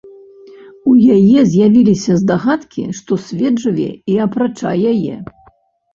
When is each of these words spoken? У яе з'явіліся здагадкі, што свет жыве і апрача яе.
У 0.91 0.93
яе 1.17 1.39
з'явіліся 1.51 2.11
здагадкі, 2.21 2.87
што 3.01 3.21
свет 3.29 3.55
жыве 3.67 3.89
і 4.15 4.19
апрача 4.29 4.71
яе. 4.95 5.15